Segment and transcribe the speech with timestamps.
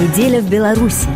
[0.00, 1.08] Неделя в Беларуси.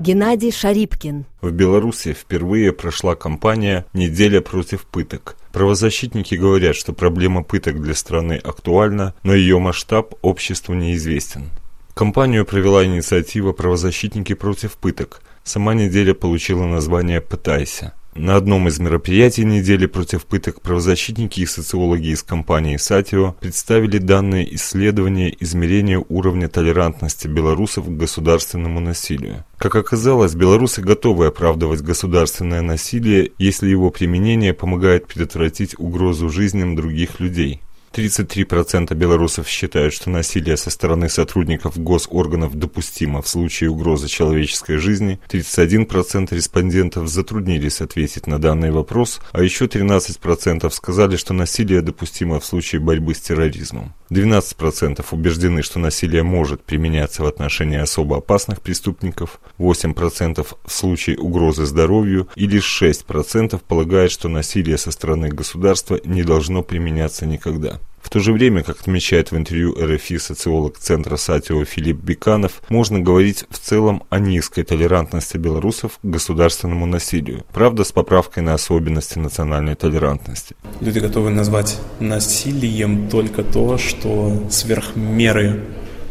[0.00, 1.26] Геннадий Шарипкин.
[1.42, 5.36] В Беларуси впервые прошла кампания «Неделя против пыток».
[5.52, 11.50] Правозащитники говорят, что проблема пыток для страны актуальна, но ее масштаб обществу неизвестен.
[11.92, 15.20] Кампанию провела инициатива «Правозащитники против пыток».
[15.44, 17.92] Сама неделя получила название «Пытайся».
[18.18, 24.56] На одном из мероприятий недели против пыток правозащитники и социологи из компании «Сатио» представили данные
[24.56, 29.44] исследования измерения уровня толерантности белорусов к государственному насилию.
[29.56, 37.20] Как оказалось, белорусы готовы оправдывать государственное насилие, если его применение помогает предотвратить угрозу жизням других
[37.20, 37.62] людей.
[37.98, 45.18] 33% белорусов считают, что насилие со стороны сотрудников госорганов допустимо в случае угрозы человеческой жизни,
[45.28, 52.46] 31% респондентов затруднились ответить на данный вопрос, а еще 13% сказали, что насилие допустимо в
[52.46, 53.94] случае борьбы с терроризмом.
[54.10, 61.66] 12% убеждены, что насилие может применяться в отношении особо опасных преступников, 8% в случае угрозы
[61.66, 67.80] здоровью и лишь 6% полагают, что насилие со стороны государства не должно применяться никогда.
[68.02, 73.00] В то же время, как отмечает в интервью РФИ социолог Центра Сатио Филипп Беканов, можно
[73.00, 77.44] говорить в целом о низкой толерантности белорусов к государственному насилию.
[77.52, 80.56] Правда, с поправкой на особенности национальной толерантности.
[80.80, 85.64] Люди готовы назвать насилием только то, что сверх меры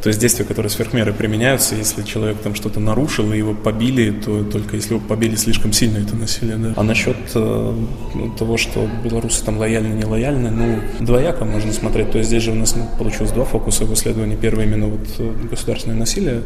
[0.07, 4.41] то есть действия, которые сверхмеры применяются, если человек там что-то нарушил и его побили, то
[4.45, 6.55] только если его побили слишком сильно, это насилие.
[6.55, 6.73] Да.
[6.77, 7.75] А насчет э,
[8.39, 12.11] того, что белорусы там лояльны, не лояльны, ну, двояко можно смотреть.
[12.11, 14.37] То есть здесь же у нас ну, получилось два фокуса в исследовании.
[14.37, 16.41] Первый именно вот э, государственное насилие,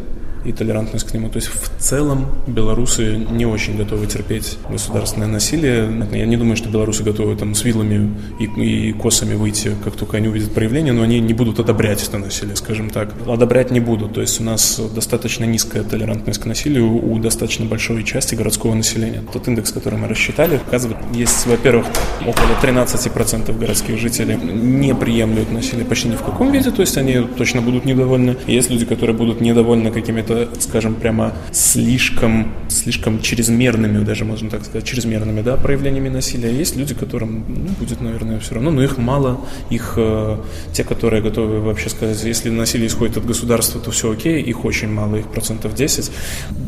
[0.45, 1.29] и толерантность к нему.
[1.29, 6.07] То есть в целом белорусы не очень готовы терпеть государственное насилие.
[6.11, 10.17] Я не думаю, что белорусы готовы там с вилами и, и косами выйти, как только
[10.17, 13.13] они увидят проявление, но они не будут одобрять это насилие, скажем так.
[13.27, 14.13] Одобрять не будут.
[14.13, 19.23] То есть у нас достаточно низкая толерантность к насилию у достаточно большой части городского населения.
[19.31, 21.87] Тот индекс, который мы рассчитали, показывает, есть, во-первых,
[22.21, 27.19] около 13% городских жителей не приемлют насилие почти ни в каком виде, то есть они
[27.37, 28.35] точно будут недовольны.
[28.47, 34.63] Есть люди, которые будут недовольны какими-то какими-то, скажем, прямо слишком, слишком чрезмерными, даже можно так
[34.63, 36.51] сказать, чрезмерными, да, проявлениями насилия.
[36.51, 40.37] Есть люди, которым ну, будет, наверное, все равно, но их мало, их э,
[40.73, 44.89] те, которые готовы вообще сказать, если насилие исходит от государства, то все окей, их очень
[44.89, 46.11] мало, их процентов 10.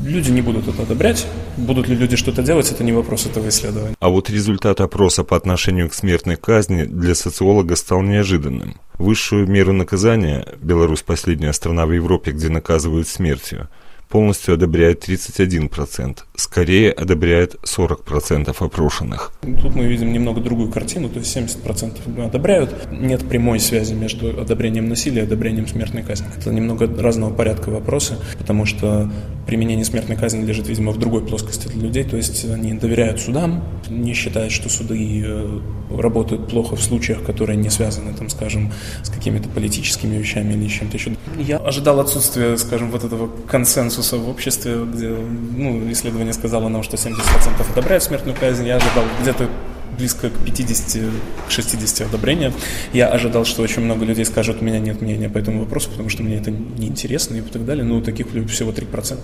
[0.05, 1.25] Люди не будут это одобрять.
[1.57, 3.95] Будут ли люди что-то делать, это не вопрос этого исследования.
[3.99, 8.75] А вот результат опроса по отношению к смертной казни для социолога стал неожиданным.
[8.97, 13.67] Высшую меру наказания, Беларусь последняя страна в Европе, где наказывают смертью,
[14.13, 19.31] полностью одобряет 31%, скорее одобряет 40% опрошенных.
[19.41, 22.91] Тут мы видим немного другую картину, то есть 70% одобряют.
[22.91, 26.27] Нет прямой связи между одобрением насилия и одобрением смертной казни.
[26.37, 29.11] Это немного разного порядка вопросы, потому что
[29.45, 33.63] применение смертной казни лежит, видимо, в другой плоскости для людей, то есть они доверяют судам,
[33.89, 35.59] не считают, что суды э,
[35.91, 38.71] работают плохо в случаях, которые не связаны, там, скажем,
[39.03, 41.15] с какими-то политическими вещами или чем-то еще.
[41.37, 46.95] Я ожидал отсутствия, скажем, вот этого консенсуса в обществе, где ну, исследование сказало нам, что
[46.95, 48.65] 70% одобряют смертную казнь.
[48.65, 49.49] Я ожидал где-то
[49.97, 52.53] близко к 50-60 одобрения.
[52.93, 56.09] Я ожидал, что очень много людей скажут, у меня нет мнения по этому вопросу, потому
[56.09, 57.83] что мне это неинтересно и так далее.
[57.83, 59.17] Ну, таких всего 3%.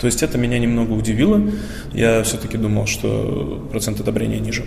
[0.00, 1.42] То есть это меня немного удивило.
[1.92, 4.64] Я все-таки думал, что процент одобрения ниже.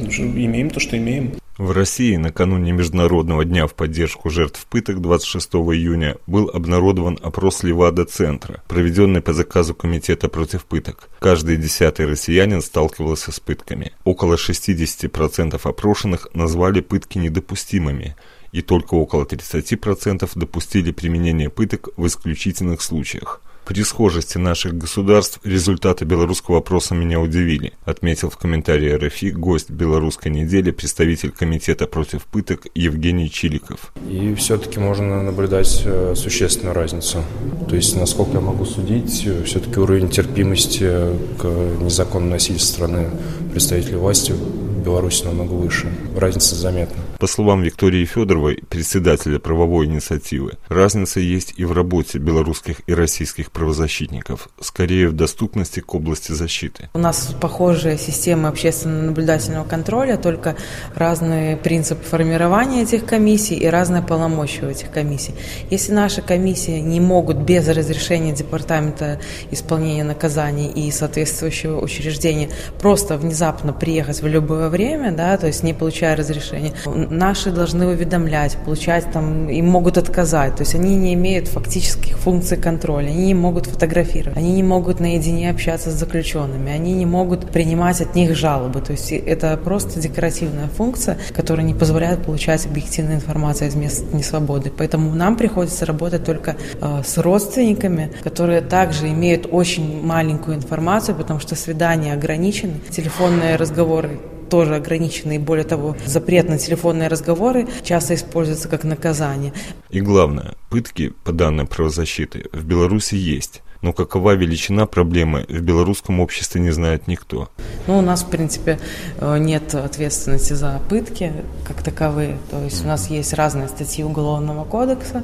[0.00, 1.34] Имеем то, что имеем.
[1.58, 8.62] В России накануне Международного дня в поддержку жертв пыток 26 июня был обнародован опрос Левада-центра,
[8.68, 11.08] проведенный по заказу Комитета против пыток.
[11.18, 13.92] Каждый десятый россиянин сталкивался с пытками.
[14.04, 18.16] Около 60% опрошенных назвали пытки недопустимыми,
[18.52, 23.40] и только около 30% допустили применение пыток в исключительных случаях.
[23.66, 30.30] При схожести наших государств результаты белорусского опроса меня удивили, отметил в комментарии РФИ гость белорусской
[30.30, 33.92] недели, представитель комитета против пыток Евгений Чиликов.
[34.08, 37.24] И все-таки можно наблюдать э, существенную разницу.
[37.68, 40.88] То есть, насколько я могу судить, э, все-таки уровень терпимости
[41.36, 41.44] к
[41.80, 43.10] незаконному насилию со стороны
[43.50, 45.92] представителей власти в Беларуси намного выше.
[46.16, 47.02] Разница заметна.
[47.18, 53.50] По словам Виктории Федоровой, председателя правовой инициативы, разница есть и в работе белорусских и российских
[53.50, 56.90] правозащитников, скорее в доступности к области защиты.
[56.92, 60.56] У нас похожая система общественно-наблюдательного контроля, только
[60.94, 65.34] разные принципы формирования этих комиссий и разные полномочия у этих комиссий.
[65.70, 69.20] Если наши комиссии не могут без разрешения Департамента
[69.50, 75.72] исполнения наказаний и соответствующего учреждения просто внезапно приехать в любое время, да, то есть не
[75.72, 76.74] получая разрешения,
[77.10, 80.56] наши должны уведомлять, получать там, им могут отказать.
[80.56, 85.00] То есть они не имеют фактических функций контроля, они не могут фотографировать, они не могут
[85.00, 88.80] наедине общаться с заключенными, они не могут принимать от них жалобы.
[88.80, 94.72] То есть это просто декоративная функция, которая не позволяет получать объективную информацию из мест несвободы.
[94.76, 101.40] Поэтому нам приходится работать только э, с родственниками, которые также имеют очень маленькую информацию, потому
[101.40, 108.14] что свидания ограничены, телефонные разговоры тоже ограничены, и более того, запрет на телефонные разговоры часто
[108.14, 109.52] используется как наказание.
[109.90, 113.62] И главное, пытки, по данным правозащиты, в Беларуси есть.
[113.86, 117.48] Но какова величина проблемы в белорусском обществе не знает никто.
[117.86, 118.80] Ну, у нас, в принципе,
[119.20, 121.32] э, нет ответственности за пытки
[121.64, 122.36] как таковые.
[122.50, 125.22] То есть у нас есть разные статьи Уголовного кодекса,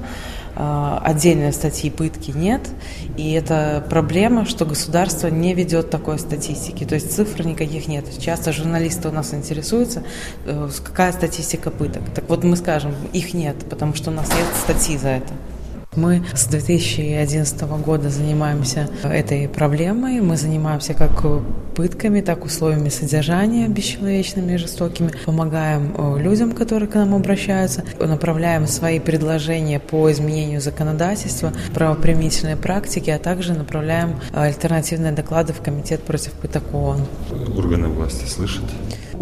[0.55, 2.61] э, отдельной статьи пытки нет.
[3.17, 6.85] И это проблема, что государство не ведет такой статистики.
[6.85, 8.05] То есть цифр никаких нет.
[8.20, 10.05] Часто журналисты у нас интересуются,
[10.44, 12.05] э, какая статистика пыток.
[12.14, 15.32] Так вот мы скажем, их нет, потому что у нас нет статьи за это.
[15.94, 20.22] Мы с 2011 года занимаемся этой проблемой.
[20.22, 21.10] Мы занимаемся как
[21.74, 25.10] пытками, так условиями содержания бесчеловечными и жестокими.
[25.26, 27.84] Помогаем э, людям, которые к нам обращаются.
[27.98, 36.02] Направляем свои предложения по изменению законодательства, правоприменительной практики, а также направляем альтернативные доклады в Комитет
[36.04, 37.00] против пыток ООН.
[37.54, 38.64] Органы власти слышат?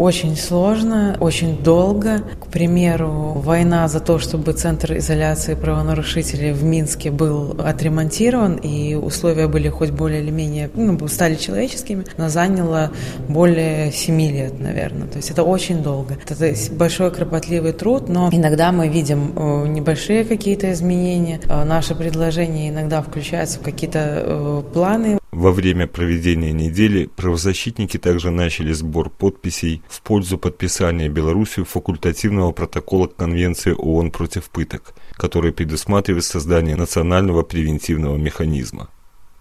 [0.01, 2.23] Очень сложно, очень долго.
[2.41, 9.47] К примеру, война за то, чтобы центр изоляции правонарушителей в Минске был отремонтирован, и условия
[9.47, 12.93] были хоть более или менее, ну, стали человеческими, но заняло
[13.29, 15.07] более семи лет, наверное.
[15.07, 16.17] То есть это очень долго.
[16.27, 21.43] Это большой кропотливый труд, но иногда мы видим э, небольшие какие-то изменения.
[21.47, 28.31] Э, наши предложения иногда включаются в какие-то э, планы во время проведения недели правозащитники также
[28.31, 36.25] начали сбор подписей в пользу подписания Беларусью факультативного протокола Конвенции ООН против пыток, который предусматривает
[36.25, 38.91] создание национального превентивного механизма.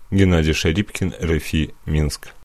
[0.09, 2.29] Геннадий Шарипкин, РФИ, Минск.